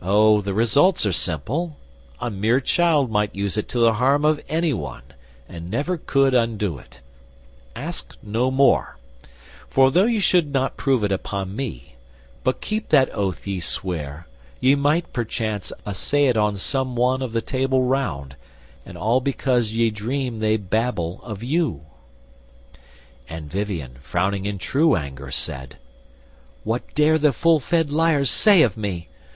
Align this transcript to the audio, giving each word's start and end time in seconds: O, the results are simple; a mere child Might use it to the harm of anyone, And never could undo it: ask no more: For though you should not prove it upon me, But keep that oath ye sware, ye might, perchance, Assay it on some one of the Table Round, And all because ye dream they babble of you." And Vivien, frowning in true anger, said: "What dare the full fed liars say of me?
O, 0.00 0.40
the 0.40 0.54
results 0.54 1.04
are 1.04 1.12
simple; 1.12 1.76
a 2.18 2.30
mere 2.30 2.62
child 2.62 3.10
Might 3.10 3.34
use 3.34 3.58
it 3.58 3.68
to 3.68 3.78
the 3.78 3.92
harm 3.92 4.24
of 4.24 4.40
anyone, 4.48 5.02
And 5.50 5.70
never 5.70 5.98
could 5.98 6.32
undo 6.32 6.78
it: 6.78 7.00
ask 7.76 8.16
no 8.22 8.50
more: 8.50 8.96
For 9.68 9.90
though 9.90 10.06
you 10.06 10.18
should 10.18 10.50
not 10.50 10.78
prove 10.78 11.04
it 11.04 11.12
upon 11.12 11.54
me, 11.54 11.96
But 12.42 12.62
keep 12.62 12.88
that 12.88 13.10
oath 13.14 13.46
ye 13.46 13.60
sware, 13.60 14.26
ye 14.60 14.74
might, 14.76 15.12
perchance, 15.12 15.72
Assay 15.84 16.28
it 16.28 16.38
on 16.38 16.56
some 16.56 16.96
one 16.96 17.20
of 17.20 17.34
the 17.34 17.42
Table 17.42 17.82
Round, 17.82 18.36
And 18.86 18.96
all 18.96 19.20
because 19.20 19.72
ye 19.74 19.90
dream 19.90 20.38
they 20.38 20.56
babble 20.56 21.20
of 21.22 21.42
you." 21.44 21.82
And 23.28 23.50
Vivien, 23.50 23.98
frowning 24.00 24.46
in 24.46 24.56
true 24.56 24.96
anger, 24.96 25.30
said: 25.30 25.76
"What 26.64 26.94
dare 26.94 27.18
the 27.18 27.34
full 27.34 27.60
fed 27.60 27.92
liars 27.92 28.30
say 28.30 28.62
of 28.62 28.78
me? 28.78 29.08